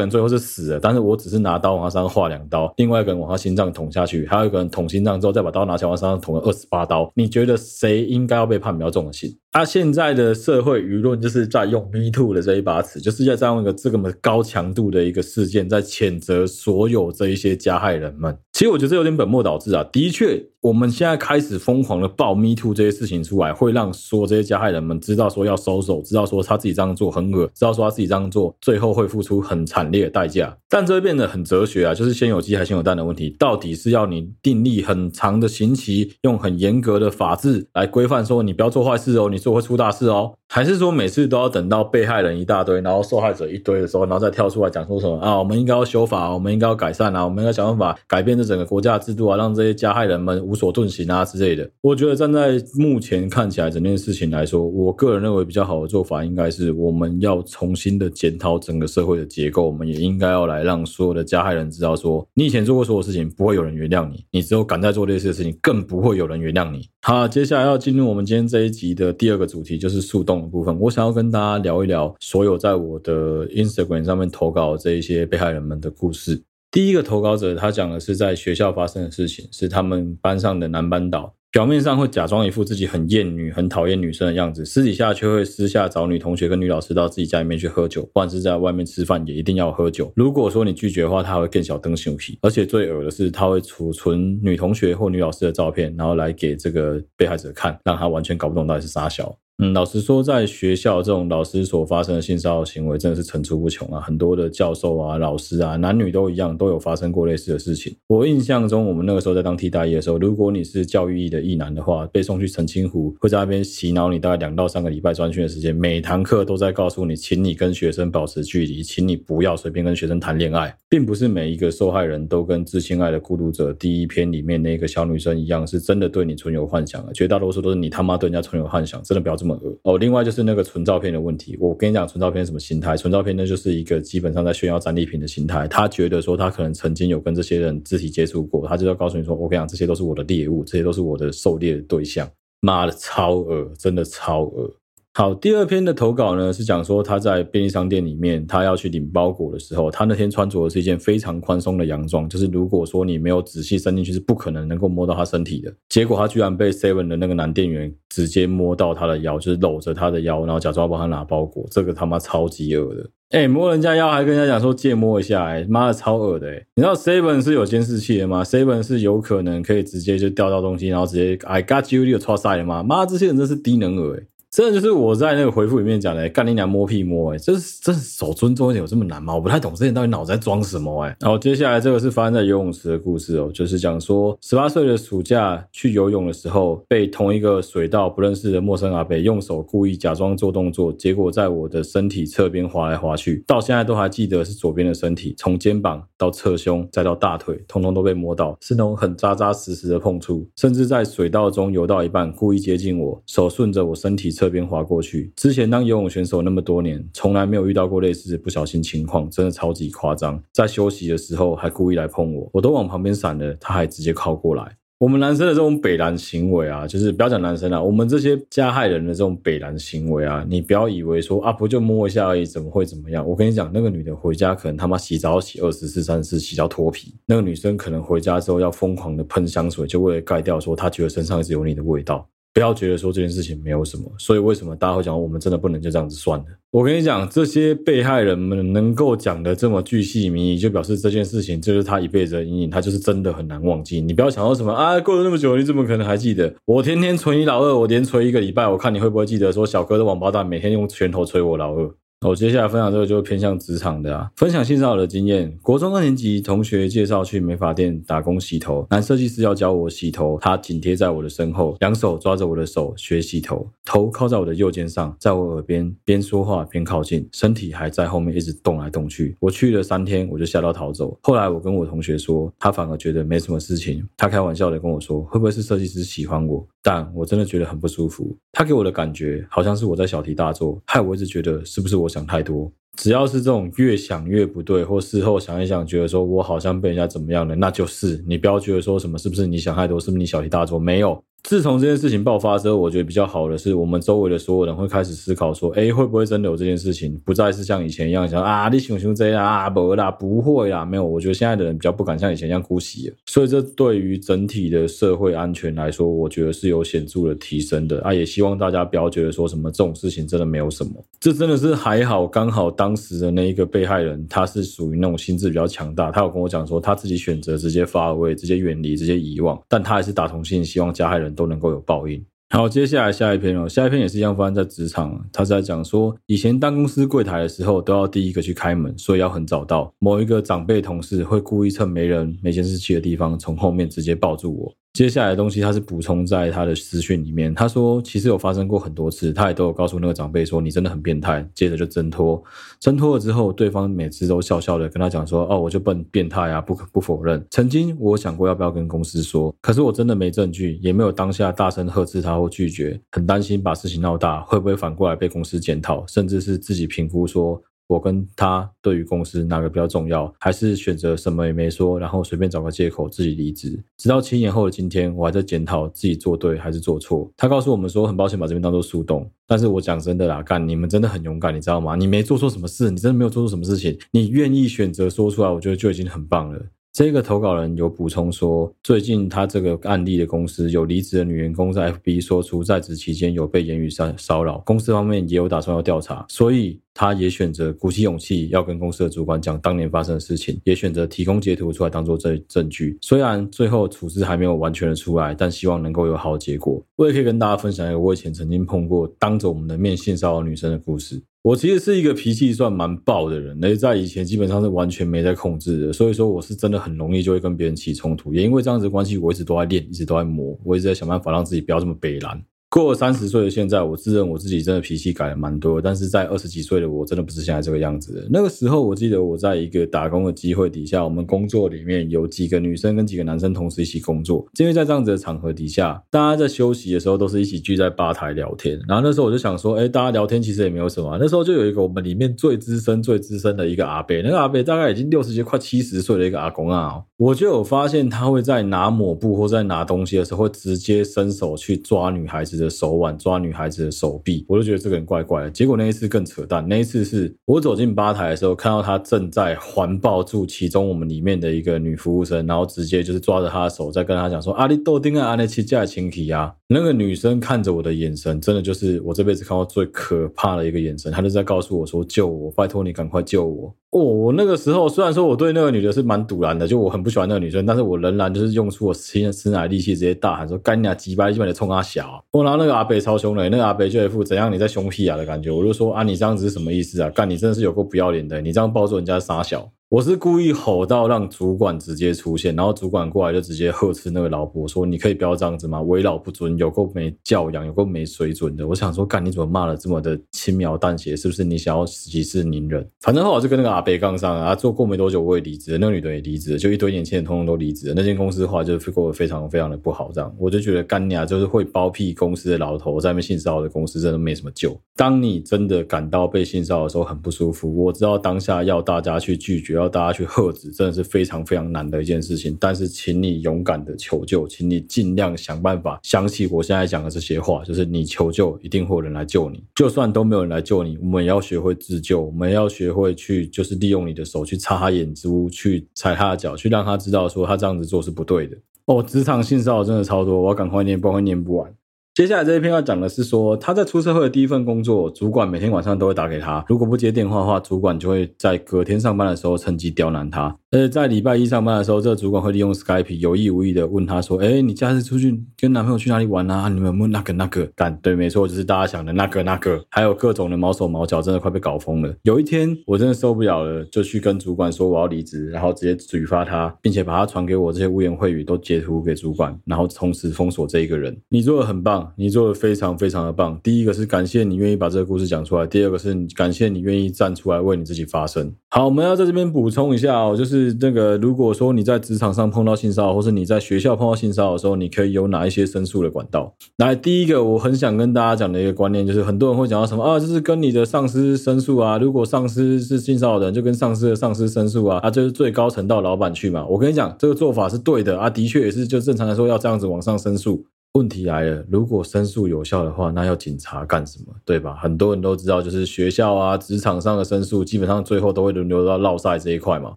[0.00, 9.36] 人最后是死了，但是我只是拿刀往他身上划两刀，另外一个人往他心脏捅下去，还有一个人捅心脏之后再把刀拿起来往身上捅了二十八刀，你觉得谁应该要被判比较重的刑？
[9.52, 18.36] 他、啊、现在的社会舆论就是在用 “me too” 的这一把尺，就是在这样一个这么高强度的一个事件，在谴责所有这一些加害人们。
[18.52, 19.84] 其实我觉得这有点本末倒置啊。
[19.92, 30.56] 的确，我们现在开始疯狂的爆 “me too” 这些事情出来，会让所有这些加害人们知道说要收手，知道说他自己这样做很恶，知道说他自己这样做最后会付出很惨烈的代价。
[30.70, 33.30] 但这会变得很哲学啊，就是先有鸡还是先有蛋的问题。
[33.38, 39.44] 到底是要你订立很长的刑期，用很严格的法制来规范说你不要做坏事哦，你。
[39.44, 45.36] 做会出大事哦，还是说每次都要等到被害人一大堆，然后受害者一堆的时候，然后再跳出来讲说什么啊？
[45.38, 51.68] 我们应该要修法，我们应该要改善啊，我们应该想办法改变这整个国家的制度啊，让这些加害人们无所遁形啊之类的。
[51.80, 66.88] 我觉得站在目前看起来整件事情来说，我个人认为比较好的做法应该是我们要重新的检讨整个社会的结构，我们也应该要来让所有的加害人知道说，你以前做过所有事情，不会有人原谅你，你只有敢再做类似的事情，更不会有人原谅你。
[67.02, 70.78] 好，接下来要进入我们今天这一集的第二个主题，就是树洞的部分。
[70.80, 76.42] 我想要跟大家聊一聊所有在我的 Instagram 上面投稿这一些被害人们的故事。
[76.70, 81.34] 第一个投稿者，他讲的是在学校发生的事情，是他们班上的男班导。
[81.52, 90.12] 表面上会假装一副自己很厌女、很讨厌女生的样子，私底下却会私下找女同学跟女老师到自己家里面去喝酒，不管是在外面吃饭也一定要喝酒。
[90.16, 99.32] 如果说你拒绝的话，他会更小灯熊皮，而且最恶的是他会储存女同学或女老师的照片，然后来给这个被害者看，让他完全搞不懂到底是啥小。
[99.58, 104.00] 嗯，老实说，在学校这种老师所发生的性骚扰行为真的是层出不穷啊！
[104.00, 107.94] 很多的教授啊、老师啊，男女都一样，都有发生过类似的事情。
[108.08, 129.76] 我印象中，我们那个时候在当替代役的时候，如果你是教育役的役男的话，被送去澄清湖，会在那边洗脑你大概两到三个礼拜专训的时间，每堂课都在告诉你，请你跟学生保持距离，请你不要随便跟学生谈恋爱，并不是每一个受害人都跟《致亲爱的孤独者》第一篇里面那个小女生一样，是真的对你存有幻想的，绝大多数都是你他妈对人家存有幻想，真的不要这么恶。
[129.82, 131.56] 哦，另外就是那个存照片的问题。
[131.58, 132.96] 我跟你讲，存照片什么心态？
[132.96, 135.66] 存照片那，就是一个基本上在炫耀战利品的心态。
[135.66, 142.30] 他觉得说他可能曾经有跟这些人肢体接触过，他就要告诉你说：“我跟你讲，这些都是我的猎物，这些都是我的狩猎对象。”
[142.62, 144.72] 妈的，超恶，真的超恶。
[145.16, 155.72] 好，第二篇的投稿呢，是讲说他在便利商店里面，他要去领包裹的时候，他那天穿着的是一件非常宽松的洋装，就是如果说你没有仔细伸进去，是不可能能够摸到他身体的。
[155.88, 163.08] 结果他居然被 Seven 的那个男店员直接摸到他的腰，就是搂着他的腰，然后假装帮他拿包裹，这个他妈超级恶的。
[163.30, 166.66] 哎、摸人家腰还跟人家讲说借摸一下、欸，哎，妈的超恶的、欸。
[166.74, 172.82] 你知道 Seven 是有监视器的吗？Seven 是有可能可以直接就掉到东西，然后直接 I got you，你有超赛的吗？
[172.82, 179.34] 妈，这些人真是低能儿、欸真的就是我在那个回复里面讲的，干你娘摸屁摸，哎，这是这是守尊重一点有这么难吗？
[179.34, 181.16] 我不太懂这些到底脑子在装什么，哎。
[181.18, 204.43] 然后接下来这个是发生在游泳池的故事哦，就是讲说十八岁的暑假去游泳的时候，被同一个水道不认识的陌生阿伯用手故意假装做动作，结果在我的身体侧边滑来滑去，到现在都还记得是左边的身体，从肩膀到侧胸再到大腿，通通都被摸到，是那种很扎扎实实的碰触，甚至在水道中游到一半，故意接近我，手顺着我身体侧。
[204.44, 205.32] 这边滑过去。
[205.36, 210.42] 之前当游泳选手那么多年，从来没有遇到过类似的不小心情况，真的超级夸张。
[210.52, 214.76] 在休息的时候还故意来碰我，我都往旁边闪了，他还直接靠过来。
[214.98, 223.26] 我们男生的这种北烂行为啊，就是不要讲男生啊，我们这些加害人的这种北烂行为啊，你不要以为说啊，不就摸一下而已，怎么会怎么样？
[223.26, 227.14] 我跟你讲，那个女的回家可能他妈洗澡洗二十次、三十次，洗到脱皮。
[227.26, 232.26] 那个女生可能回家之后要疯狂的喷香水，就为了盖掉说她觉得身上一直有你的味道。
[232.54, 234.04] 不要觉得说这件事情没有什么。
[234.16, 236.46] 所以为什么大家会讲我们真的不能就这样子算了？
[236.70, 244.00] 我跟你讲，这些被害人们能够讲的这么巨细靡遗，就表示这件事情就是他一辈子的阴影，他就是真的很难忘记。
[244.00, 246.54] 你不要想到什么啊，过了那么久，你怎么可能还记得？
[246.64, 251.90] 我天天捶你老二，我连捶一个礼拜，我看你会不会记得说小哥的王八蛋每天用拳头捶我老二。
[252.26, 255.54] 我接下来分享这个就偏向职场的啊，分享性骚扰的经验。
[255.60, 269.36] 国中二年级同学介绍去美发店打工洗头，男设计师要教我洗头，他紧贴在我的身后，两手抓着我的手学洗头，头靠在我的右肩上，在我耳边边说话边靠近，身体还在后面一直动来动去。
[269.38, 271.14] 我去了三天，我就吓到逃走。
[271.22, 276.66] 后来我跟我同学说，他反而觉得没什么事情，他开玩笑的跟我说，会不会是设计师喜欢我？
[276.84, 282.70] 但我真的觉得很不舒服，他给我的感觉好像是我在小题大做，害我一直觉得是不是我想太多。
[282.96, 291.24] 只要是这种越想越不对，或事后想一想，觉得说我好像被人家怎么样了，那就是你不要觉得说什么是不是你想太多，是不是你小题大做，没有。
[291.44, 297.20] 自从这件事情爆发之后，我觉得比较好的是，我们周围的所有人会开始思考说，哎，会不会真的有这件事情？
[297.22, 301.04] 不再是像以前一样想啊，你熊熊这样啊，不啦，不会啦，没有。
[301.04, 308.14] 我觉得现在的人比较不敢像以前一样姑息了，所以这对于整体的社会安全来说，我觉得是有显著的提升的啊。
[308.14, 322.24] 也希望大家不要觉得说什么这种事情真的没有什么，这真的是还好，刚好当时的那一个被害人，他是属于那种心智比较强大，他有跟我讲说，他自己选择直接发位，直接远离，直接遗忘，但他还是打同性希望加害人都能够有报应。
[322.50, 329.92] 好，接下来下一篇哦，下一篇也是一样发生在职场，他是在讲说，以前当公司柜台的时候，都要第一个去开门，所以要很早到。
[329.98, 334.72] 某一个长辈同事会故意趁没人、没监视器的地方，从后面直接抱住我。
[334.94, 342.40] 接下来的东西他是补充在他的私讯里面，他说其实有发生过很多次，他也都有告诉那个长辈说你真的很变态，接着就挣脱，
[342.78, 347.44] 挣脱了之后，对方每次都笑笑的跟他讲说哦，我就笨变态啊，不可不否认。
[347.50, 357.60] 曾经我想过要不要跟公司说，可是我真的没证据，也没有当下大声呵斥他或拒绝，很担心把事情闹大，会不会反过来被公司检讨，甚至是自己评估说。
[357.86, 363.78] 我跟他对于公司哪个比较重要，还是选择什么也没说，然后随便找个借口自己离职。
[363.98, 367.30] 直到七年后的今天，我还在检讨自己做对还是做错。
[367.36, 371.94] 他告诉我们说，很抱歉把这边当做树洞，但是我讲真的啦，干你们真的很勇敢，你知道吗？
[371.94, 376.60] 你没做错什么事，你真的没有做错什么事情，你愿意选择说出来，我觉得就已经很棒了。
[376.92, 392.96] 这个投稿人有补充说，最近他这个案例的公司有离职的女员工在 FB 说出在职期间有被言语骚骚扰，公司方面也有打算要调查，所以他也选择鼓起勇气要跟公司的主管讲当年发生的事情，也选择提供截图出来当做证证据。
[393.02, 396.82] 虽然最后处置还没有完全的出来，但希望能够有好结果。
[396.96, 401.22] 我也可以跟大家分享一个我以前曾经碰过当着我们的面性骚扰女生的故事。
[401.42, 412.42] 我其实是一个脾气算蛮爆的人，而且在以前基本上是完全没在控制的，所以说我是真的很容易就会跟别人起冲突，也因为这样子的关系，我一直都在练，一直都在磨，我一直在想办法让自己不要这么北烂。
[412.82, 418.26] 过三十岁的现在，我自认我自己真的脾气改了蛮多，但是在二十几岁的我真的不是现在这个样子的。
[418.30, 424.44] 那个时候，我记得我在一个打工的机会底下，我们工作里面有几个女生跟几个男生同时一起工作。
[424.58, 428.76] 因为在这样子的场合底下，大家在休息的时候都是一起聚在吧台聊天。
[428.88, 431.16] 然后那时候我就想说，哎，大家聊天其实也没有什么。
[431.20, 443.34] 那时候就有一个我们里面最资深、最资深的一个阿伯，那个阿伯大概已经六十几、快七十岁的一个阿公啊，我就有发现他会在拿抹布或在拿东西的时候，会直接伸手去抓女孩子的手腕，抓。
[443.44, 445.50] 女孩子的手臂，我就觉得这个人怪怪的。
[445.50, 461.12] 结果那一次更扯淡，那一次是我走进吧台的时候，看到他正在环抱住其中我们里面的一个女服务生，然后直接就是抓着她的手，在跟她讲说：“阿里豆丁啊，阿内奇加情体啊。”那个女生看着我的眼神，真的就是我这辈子看到最可怕的一个眼神。
[461.12, 475.48] 她就在告诉我说：“救我，拜托你赶快救我。”哦，我那个时候虽然说我对那个女的是蛮赌然的，就我很不喜欢那个女生，但是我仍然就是用出我吃吃奶力气，直接大喊说：“干你啊，几百几百的冲他小。”我拿那个阿北超凶的，那个阿北就一副怎样你在凶屁啊的感觉。
[475.48, 477.08] 我就说：“啊，你这样子是什么意思啊？
[477.10, 485.80] 干你真的是有够不要脸的，你这样抱住人家傻小。”我是故意吼到让主管直接出现，然后主管过来就直接呵斥那个老婆说：“你可以不要这样子吗？
[485.82, 491.14] 为老不尊，有够没教养，有够没水准的。”我想说，干你怎么骂的这么的轻描淡写？
[491.14, 492.84] 是不是你想要息事宁人？
[493.02, 494.52] 反正后来就跟那个阿伯杠上了啊。
[494.52, 497.94] 做过没多久我也离职，那个女的也离职，就一堆年轻人通通都离职了。
[497.96, 500.10] 那间公司的话就是过得非常非常的不好。
[500.12, 504.76] 这样我就觉得干你啊，就是会包庇公司的老头在那边性骚扰的公司真的没什么救。
[504.96, 510.70] 当你真的感到被性骚扰的时候很不舒服，我知道当下要大家去拒绝，要大家去喝止。
[510.72, 528.56] 真的是非常非常难的一件事情，但是请你勇敢的求救，请你尽量想办法想起我现在讲的这些话，就是你求救一定会有人来救你，就算都没有人来救你，我们也要学会自救，我们要学会去就是利用你的手去擦他眼珠，去踩他的脚，去让他知道说他这样子做是不对的。
[528.86, 531.74] 哦，职场性骚扰真的超多，我要赶快念，不然会念不完。
[532.14, 540.56] 接下来这一篇要讲的是说，他在出社会的第一份工作，主管每天晚上都会打给他，如果不接电话的话，主管就会在隔天上班的时候趁机刁难他。
[540.70, 546.68] 而且，在礼拜一上班的时候，这个主管会利用 Skype 有意无意的问他说：“哎，你假日出去跟男朋友去哪里玩啊？
[546.68, 552.14] 你们有没有那个那个干？”对，没错，就是大家想的那个那个，还有各种的毛手毛脚，真的快被搞疯了。
[552.22, 561.16] 有一天，我真的受不了了，就去跟主管说我要离职，然后直接举发他，并且把他传给我这些污言秽语都截图给主管，然后同时封锁这一个人。
[561.28, 562.03] 你做的很棒。
[562.16, 563.58] 你做的非常非常的棒。
[563.62, 568.52] 第一个是感谢你愿意把这个故事讲出来，第二个是感谢你愿意站出来为你自己发声。
[568.70, 576.54] 好，我们要在这边补充一下哦，就是那个如果说你在职场上碰到性骚扰，或是你在学校碰到性骚扰的时候，你可以有哪一些申诉的管道？
[576.78, 586.66] 来，第一个我很想跟大家讲的一个观念，就是很多人会讲到什么啊，就是跟你的上司申诉啊，如果上司是性骚扰的人，就跟上司的上司申诉啊，啊，就是最高层到老板去嘛。
[586.66, 590.64] 我跟你讲，这个做法是对的啊，的确也是就正常来说要这样子往上申诉。
[590.94, 594.32] 问题来了，如果申诉有效的话，那要警察干什么？
[594.44, 594.76] 对吧？
[594.80, 599.94] 很多人都知道，就是学校啊、职场上的申诉，基本上最后都会轮流到落赛这一块嘛。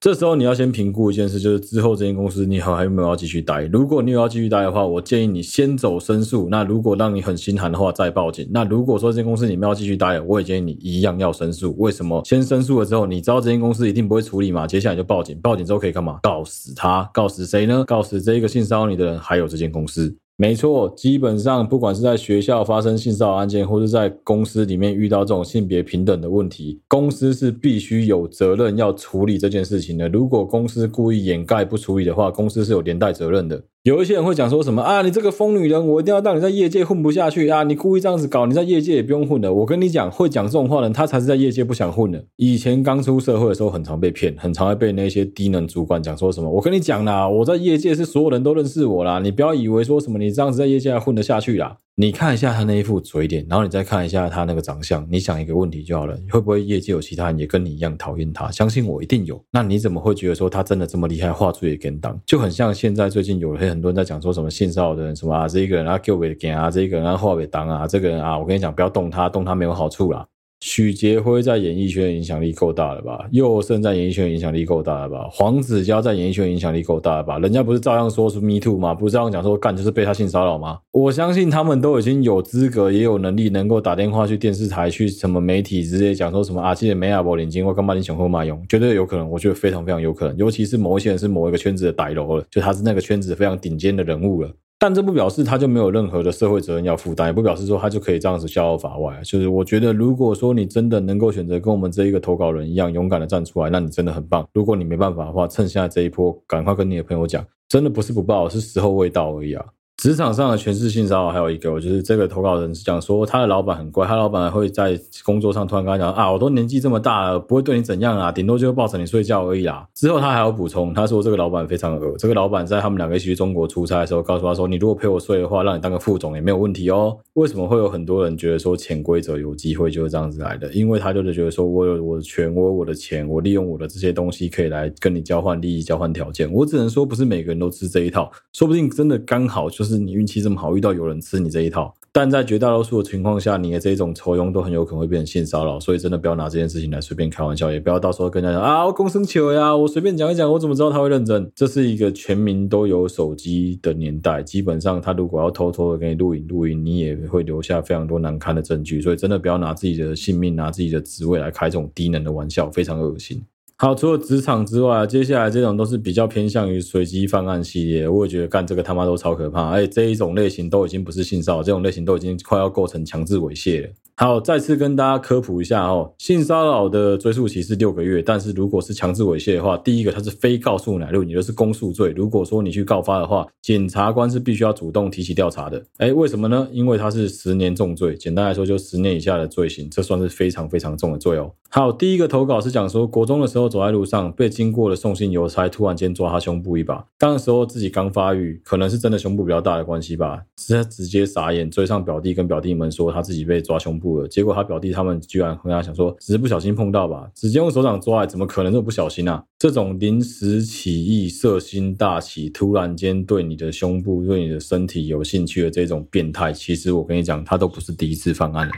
[0.00, 3.62] 这时候你要先评估一件事，就是之后这间公司你还有没有要继续待？
[3.66, 6.48] 如果你有要继续待的话，我建议你先走申诉。
[6.50, 8.48] 那如果让你很心寒的话，再报警。
[8.50, 11.72] 那如果说这间公司你没有继续待了，我也建议你一样要申诉。
[11.78, 12.20] 为什么？
[12.24, 14.66] 先申诉了之后，你知道这间公司一定不会处理嘛？
[14.66, 16.18] 接下来就报警，报警之后可以干嘛？
[16.20, 17.84] 告死他，告死谁呢？
[17.86, 20.16] 告死这一个性骚扰你的人，还有这间公司。
[20.40, 30.08] 没错，基本上不管是在学校发生性骚扰案件，或是在公司里面遇到这种性别平等的问题，公司是必须有责任要处理这件事情的。
[30.08, 33.62] 如果公司故意掩盖不处理的话，公司是有连带责任的。
[33.82, 37.62] 有一些人会讲说什么啊，你这个疯女人，我一定要让你在业界混不下去啊！
[37.62, 39.54] 你故意这样子搞，你在业界也不用混了。
[39.54, 42.22] 我跟你讲，会讲这种话的人，他才是在业界不想混的。
[42.36, 46.50] 以前刚出社会的时候，很常被骗，很常会被那些低能主管讲说什么。
[46.50, 51.78] 我跟你讲啦，我在业界是所有人都认识我啦，你不要以为说什么你这样子在业界还混得下去啦。
[52.00, 58.50] 你看一下他那一副嘴脸，然后你再看一下他那个长相，你想一个问题就好了：会不会业界有其他人也跟你一样讨厌他？
[58.50, 59.38] 相信我，一定有。
[59.52, 62.18] 那你怎么会觉得说他真的这么厉害，话术也跟当？
[62.24, 70.26] 就很像现在最近有很多人在讲说什么性骚扰的人，什么啊这一个人啊给我给啊这一个人啊话给当啊这个人啊，我跟你讲不要动他，动他没有好处啦。
[70.60, 73.26] 许杰辉在演艺圈影响力够大了吧？
[73.32, 75.26] 佑胜在演艺圈影响力够大了吧？
[75.32, 77.38] 黄子佼在演艺圈影响力够大了吧？
[77.38, 78.94] 人家不是照样说是 Me Too 吗？
[78.94, 80.78] 不是照样讲说干就是被他性骚扰吗？
[80.92, 88.62] 我相信他们都已经有资格，也有能力，能够打电话去电视台、去什么媒体直接讲说什么啊，记得没啊，我领金，我干嘛你雄厚卖用？
[88.68, 90.36] 绝对有可能，我觉得非常非常有可能。
[90.36, 94.50] 尤其是某一些人是某一个圈子的歹楼了，就他是那个圈子非常顶尖的人物了。
[94.82, 99.20] 但这不表示他就没有任何的社会责任要负担，也不表示说他就可以这样子逍遥法外。
[99.22, 104.48] 就是我觉得，如果说你真的能够选择跟我们这一个投稿人一样勇敢的站出来，那你真的很棒。
[104.54, 109.62] 如果你没办法的话，趁现在这一波，赶快跟你的朋友讲，真的不是不报，是时候未到而已啊。
[110.00, 119.86] 职场上的权势性骚扰还有一个，我就是这个投稿人是讲说他的老板很乖，他老板会在工作上突然跟他讲啊，我都年纪这么大了，不会对你怎样啊，顶多就是抱着你睡觉而已啦。
[119.94, 127.14] 之后他还要补充，他说这个老板非常恶，这个老板在他们两个一起去中国出差的时候，告诉他说，你如果陪我睡的话，让你当个副总也没有问题哦。
[127.36, 130.72] 为什么会有很多人觉得说潜规则有机会就是这样子来的？
[130.72, 136.50] 因为他就是觉得说我有我的权，我有我的钱，我利用我的这些东西可以来跟你交换利益、交换条件。
[136.50, 140.76] 我只能说不是每个人都吃这一套，说不定真的刚好就是是你运气这么好。
[140.76, 151.50] 遇到有人吃你这一套，但在绝大多数的情况下，你的这种酬庸都很有可能会变成性骚扰，所以真的不要拿这件事情来随便开玩笑，也不要到时候跟人家讲啊，我公生球呀，我随便讲一讲，我怎么知道他会认真？
[151.54, 163.42] 这是一个全民都有手机的年代，基本上他如果要偷偷的给你录影录音，你也会留下非常多难堪的证据，所以真的不要拿自己的性命、拿自己的职位来开这种低能的玩笑，非常恶心。
[163.82, 173.88] 好，除了职场之外，接下来这种都是比较偏向于随机犯案系列，我也觉得干这个他妈都超可怕，而且这一种类型都已经不是性骚扰，这种类型都已经快要构成强制猥亵了。
[174.22, 182.12] 好，再次跟大家科普一下哦，性骚扰的追诉期是六个月，但是如果是强制猥亵的话，第一个它是非告诉乃论，也就是公诉罪。
[182.14, 185.82] 如果说你去告发的话，检察官是必须要主动提起调查的。
[186.00, 186.68] 诶，为什么呢？
[186.70, 191.50] 因为它是十年重罪，简单来说就十年以下的罪行，这算是非常非常重的罪哦。
[191.70, 204.09] 好，第一个投稿是讲说，国中的时候走在路上，被经过的送信邮差突然间抓他胸部一把，当时候自己刚发育，可能是真的胸部比较大的关系吧，直接直接傻眼，追上表弟跟表弟们说他自己被抓胸部。
[204.28, 209.44] 结果他表弟他们居然跟他讲说，只是不小心碰到吧，直接用手掌抓，怎么可能这么不小心啊？
[209.58, 218.72] 这种临时起意、色心大起，突然间对你的胸部、对你的身体有兴趣的这种变态，其实我跟你讲，他都不是第一次犯案了。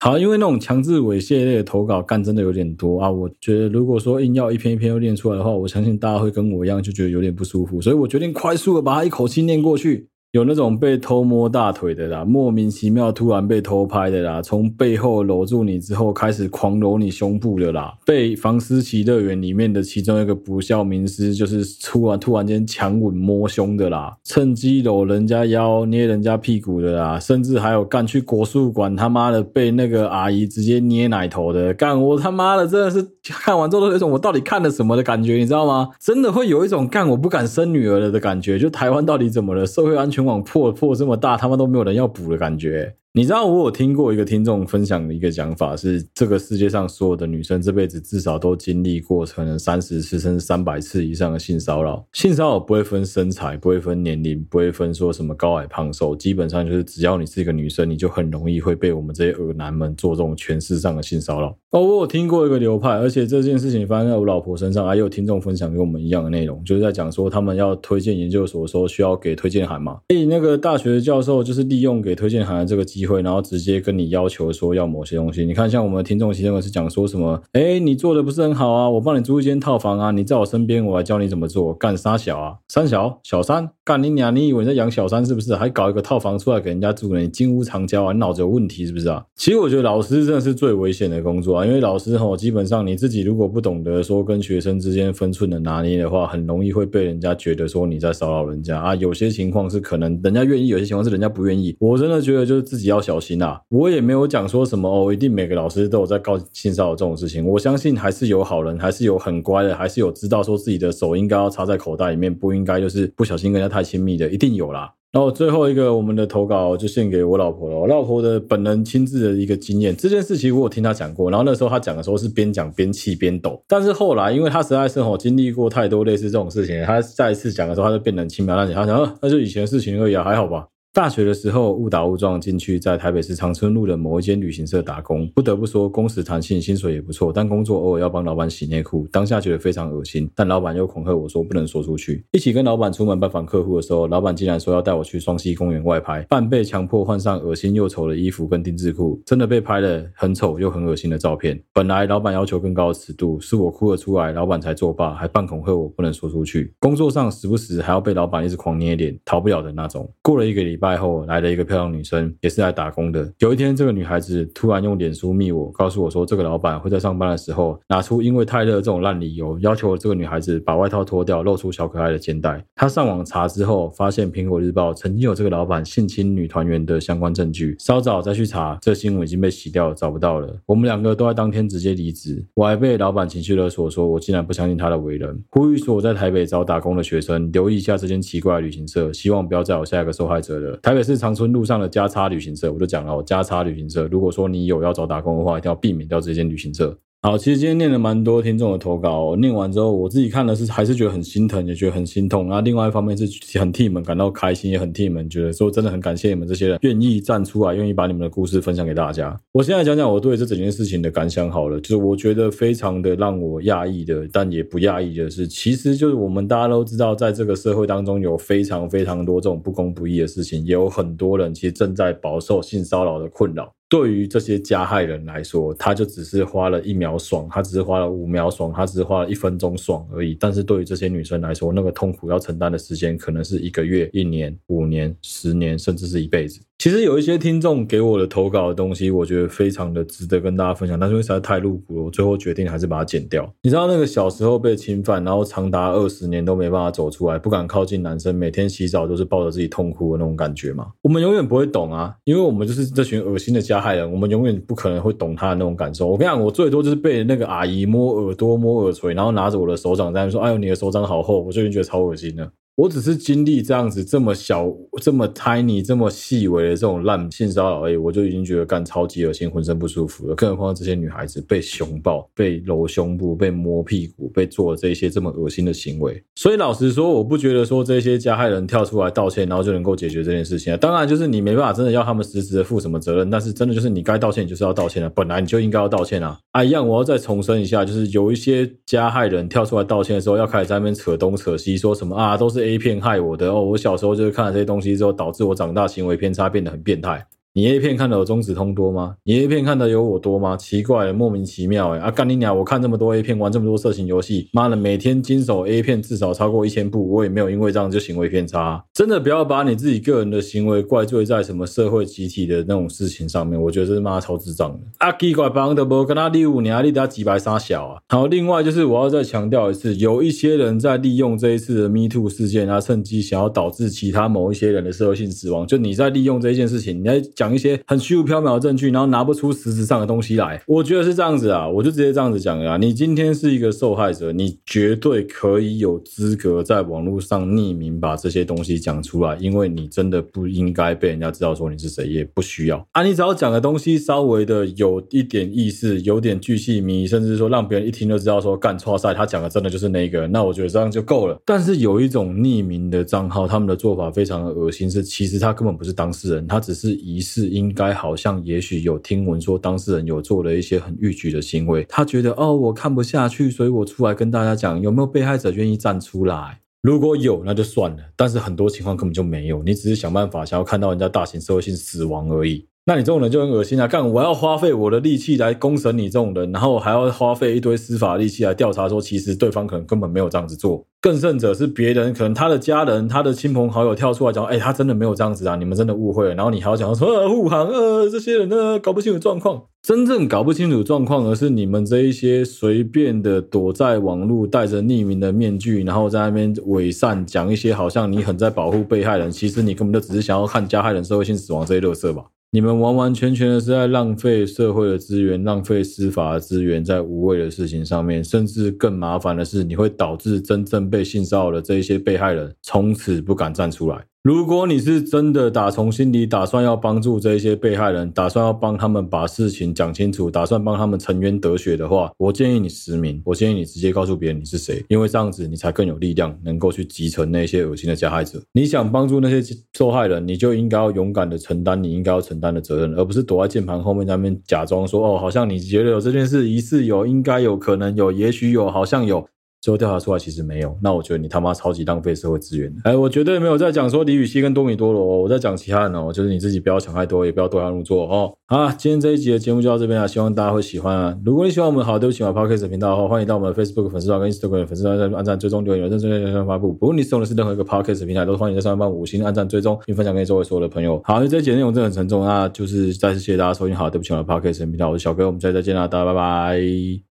[0.00, 10.06] 好，因为那种强制猥亵类的投稿干真的有点多啊，我觉得如果说硬要一篇一篇又念出来的话，我相信大家会跟我一样就觉得有点不舒服，所以我决定快速的把它一口气念过去。
[10.32, 35.88] 有那种被偷摸大腿的啦，莫名其妙突然被偷拍的啦，从背后搂住你之后开始狂搂你胸部的啦，被房思琪乐园里面的其中一个不肖名师就是突然突然间强吻摸胸的啦，趁机搂人家腰捏人家屁股的啦，甚至还有干去国术馆他妈的被那个阿姨直接捏奶头的，干我他妈的真的是看完之后都有一种我到底看了什么的感觉，你知道吗？
[35.98, 39.64] 真的会有一种干我不敢生女儿了的感觉，就台湾到底怎么了？
[39.64, 40.17] 社会安全。
[40.18, 42.92] 全网破破这么大，他们都没有人要补的感觉。
[43.14, 52.06] 你知道我有听过一个听众分享的一个讲法是，这个世界上所有的女生这辈子至少都经历过可能三十次甚至三百次以上的性骚扰。
[52.12, 61.56] 性骚扰不会分身材，不会分年龄，不会分说什么高矮胖瘦，基本上就是只要你是一个女生，你就很容易会被我们这些恶男们做这种权势上的性骚扰。
[61.70, 73.78] 哦，我有听过一个流派，而且这件事情发生在我老婆身上，还有听众分享给我们一样的内容，就是在讲说他们要推荐研究所的时候需要给推荐函嘛，所以那个大学的教授就是利用给推荐函的这个机机会，然后直接。
[73.80, 77.40] 跟你要求说要某些东西，你看像我们听众其中是讲说什么？
[77.52, 81.72] 哎，你做的不是很好啊，我帮你租一间套房啊，你在我身边，我来教你怎么做。
[81.74, 84.34] 干三小啊，三小小三，干你娘！
[84.34, 85.54] 你以为你在养小三是不是？
[85.54, 87.20] 还搞一个套房出来给人家住呢？
[87.20, 88.12] 你金屋藏娇啊？
[88.12, 89.24] 你脑子有问题是不是啊？
[89.36, 98.94] 其实我觉得老师真的是最危险的工作啊，因为老师吼，基本上你自己如果不懂得说跟学生之间分寸的拿捏的话，很容易会被人家觉得说你在骚扰人家啊。
[98.96, 101.76] 有些情况是可能人家愿意，有些情况是人家不愿意。
[101.78, 103.60] 我真的觉得就是自己要小心啊。
[103.68, 107.46] 我也没有讲说什么哦，一定每个老师都有在告性骚扰这种事情。
[107.46, 114.92] 我相信还是有好人，还是有很乖的，还是有知道说自己的手应该要插在口袋里面，不应该就是不小心跟人家太亲密的，一定有啦。
[115.10, 119.96] 然后最后一个我们的投稿就献给我老婆了，我老婆的本人亲自的一个经验。
[119.96, 130.66] 这件事情我有听她讲过，然后那时候她讲的时候是边讲边气边抖，但是后来因为她实在是吼经历过太多类似这种事情，她再一次讲的时候，她就变得轻描淡写，她讲那就以前的事情而已啊，还好吧。
[130.94, 135.28] 大学的时候误打误撞进去，在台北市长春路的某一间旅行社打工。
[135.34, 140.28] 不得不说，工时弹性，薪水也不错，但工作偶尔要帮老板洗内裤，当下觉得非常恶心。
[140.34, 142.24] 但老板又恐吓我说不能说出去。
[142.32, 151.62] 一起跟老板出门拜访客户的时候，老板竟然说要带我去双溪公园外拍，半被强迫换上恶心又丑的衣服跟丁字裤，真的被拍了很丑又很恶心的照片。
[151.72, 156.74] 本来老板要求更高的尺度，是我哭了出来，老板才作罢，还半恐吓我不能说出去。
[156.80, 160.10] 工作上时不时还要被老板一直狂捏脸，逃不了的那种。
[160.22, 161.68] 过了一个礼拜后，来了一个。
[161.68, 163.30] 漂亮女生也是来打工的。
[163.40, 172.64] 有一天，这个女孩子突然用脸书密我，告诉我说，这个老板会在上班的时候拿出因为太热这种烂理由，要求这个女孩子把外套脱掉，露出小可爱的肩带。
[172.74, 177.76] 她上网查之后，发现苹果日报曾经有这个老板性侵女团员的相关证据。
[177.78, 180.58] 稍早再去查，这新闻已经被洗掉，找不到了。
[180.64, 182.42] 我们两个都在当天直接离职。
[182.54, 185.38] 我还被老板情绪勒索，说我竟然不相信他的为人。
[185.50, 190.67] 呼吁说我在台北找打工的学生留意一下这间奇怪的旅行社，希望不要再有下一个受害者了。
[190.82, 191.68] 台北市长春路。
[191.68, 196.98] 上的加差旅行社，我就讲了，我加差旅行社，如果说你有要找打工的话，一定要避免掉这间旅行社。
[197.20, 202.46] 好，其实今天念了蛮多听众的投稿，念完之后，我自己看的是还是觉得很心疼，也觉得很心痛。
[202.46, 209.36] 那另外一方面是很替你们感到开心，也很替你们觉得说真的很感谢你们这些人愿意站出来，愿意把你们的故事分享给大家。
[209.50, 223.72] 我现在讲讲我对这整件事情的感想好了，就是我觉得非常的让我讶异的，但也不讶异的是，其实就是我们大家都知道，在这个社会当中有非常非常多这种不公不义的事情，也有很多人其实正在饱受性骚扰的困扰。
[223.88, 230.34] 对于这些加害人来说，他就只是花了一秒爽，他只是花了五秒爽，他只是花了一分钟爽而已。
[230.38, 236.60] 但是对于这些女生来说，那个痛苦要承担的时间可能是一个月、一年、五年、十年，甚至是一辈子。
[236.78, 243.52] 其实有一些听众给我的投稿的东西，我觉得非常的值得跟大家分享，但是因为实在太露骨了，我最后决定还是把它剪掉。
[243.62, 250.86] 你知道那个小时候被侵犯，然后长达二十年都没办法走出来，不敢靠近男生，每天洗澡都是抱着自己痛哭的那种感觉吗？
[251.02, 256.06] 我们永远不会懂啊，因为我们就是这群恶心的加害人，我们永远不可能会懂他的那种感受。
[256.06, 262.48] 我跟你讲，我最多就是被那个阿姨摸耳朵、摸耳垂，然后拿着我的手掌在那说：“哎呦，你的手掌好厚。”我最近觉得超恶心的。
[262.78, 264.72] 我只是经历这样子这么小、
[265.02, 270.36] 这么 tiny、这么细微的这种烂性骚扰而已，我就已经觉得干超级恶心，浑身不舒服了。
[270.36, 276.22] 更何况这些女孩子被熊抱、被揉胸部、被摸屁股、被做这些这么恶心的行为。
[276.36, 280.76] 所以老实说，我不觉得说这些加害人跳出来道歉，然后就能够解决这件事情啊。
[280.76, 285.10] 当然，就是你没办法真的要他们实质的负什么责任，但是真的就是你该道歉，你就是要道歉啊。
[285.16, 286.38] 本来你就应该要道歉啊。
[286.52, 293.62] 啊，一样，我要再重申一下，就是有一些加害人跳出来道歉的时候，要开始在那边扯东扯西，说什么啊，都是 A 片害我的哦！
[293.62, 297.26] 我小时候就是看了这些东西之后，导致我长大行为偏差变得很变态。
[297.58, 299.16] 你 A 片看的有中指通多吗？
[299.24, 300.56] 你 A 片看的有我多吗？
[300.56, 301.98] 奇怪，莫名其妙哎！
[301.98, 302.56] 啊干你娘！
[302.56, 308.80] 我看这么多 A 片，玩这么多色情游戏，妈的，每天经手 A 片至少超过一千部，我也没有因为这样就行为偏差。
[308.94, 314.78] 真的不要把你自己个人的行为怪罪在什么社会集体的那种事情上面，我觉得这是妈超智障的。
[314.98, 317.98] 啊，奇怪，帮的不跟他第五年，你得几百杀小啊！
[318.08, 325.66] 好，另外就是我要再强调一次，有一些人在利用这一次的 Me Too 事件，他趁机想要导致其他某一些人的社会性死亡。
[325.66, 330.60] 就你在利用这一件事情，你在讲一些很虚无缥缈的证据，然后拿不出实质上的东西来。
[330.66, 332.76] 我觉得是这样子啊，我就直接这样子讲啊。
[332.76, 343.02] 你今天是一个受害者，你绝对可以有资格在网络上匿名把这些东西讲出来，因为你真的不应该被人家知道说你是谁，也不需要啊。
[343.02, 351.38] 你只要讲的东西稍微的有一点意思，有点巨细迷，甚至说让别人一听就知道说干错赛，他讲的真的就是那个，那我觉得这样就够了。
[351.44, 366.60] 但是有一种匿名的账号，他们的做法非常的恶心，是其实他根本不是当事人，他只是疑似是应该好像也许有听闻说当事人有做了一些很逾矩的行为，他觉得哦，我看不下去，所以我出来跟大家讲，有没有被害者愿意站出来？
[366.82, 372.66] 如果有那就算了，但是很多情况根本就没有，你只是想办法想要看到人家大型社会性死亡而已。
[372.88, 373.86] 那你这种人就很恶心啊！
[373.86, 380.82] 干，我要花费我的力气来公审你这种人，然后还要花费一堆司法力气来调查，说其实对方可能根本没有这样子做。
[380.98, 385.54] 更甚者是别人，可能他的家人、他的亲朋好友跳出来讲，哎，他真的没有这样子啊！
[385.56, 386.34] 你们真的误会了。
[386.34, 402.24] 然后你还要讲说，呃，护航，呃，这些人呢搞不清楚状况，真正搞不清楚状况，而是你们这一些随便的躲在网络、戴着匿名的面具，然后在那边伪善讲一些好像你很在保护被害人，其实你根本就只是想要看加害人社会性死亡这些乐色吧。
[402.50, 414.02] 你们完完全全的是在浪费社会的资源，浪费司法的资源在无谓的事情上面，甚至更麻烦的是，你会导致真正被性骚扰的这一些被害人从此不敢站出来。
[414.24, 428.42] 如果你是真的打从心里打算要帮助这些被害人，打算要帮他们把事情讲清楚，打算帮他们沉冤得雪的话，我建议你实名，我建议你直接告诉别人你是谁，因为这样子你才更有力量，能够去集成那些恶心的加害者。
[428.52, 439.24] 你想帮助那些受害人，你就应该要勇敢的承担你应该要承担的责任，而不是躲在键盘后面在那边假装说哦，好像你觉得有这件事疑似有，应该有可能有，也许有，好像有。
[439.60, 442.72] 最后调查出来其实没有，那我觉得你他妈超级浪费社会资源。
[442.84, 448.32] 哎，我绝对没有在讲说李宇熙跟多米多罗，我在讲其他人哦，就是你自己不要想太多，也不要对号入座哦。
[448.46, 451.18] 好，今天这一集的节目就到这边了，希望大家会喜欢啊。
[451.24, 456.72] 如果你喜欢我们好对不起嘛 Podcast 频道的话，欢迎到我们 Facebook 粉丝团跟 Instagram 粉丝团按赞、追踪、留言、认证、点赞、发布。
[456.72, 461.00] 不论你使用的是任何一个 Podcast 平台，都欢迎在上面帮五星按赞、追踪并分享给周围所有的朋友。
[461.04, 467.07] 好，因为这一集内容真的很沉重，那就是再次谢谢大家收听好对不起我的 Podcast 频道，我是小哥，我们下次再见啦，大家拜拜。